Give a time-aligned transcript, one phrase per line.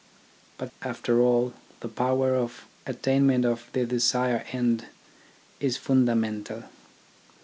[0.57, 4.87] But, after all, the power of attainment of the desired end
[5.59, 6.63] is fundamental.